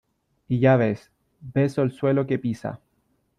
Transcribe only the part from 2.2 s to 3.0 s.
que pisa.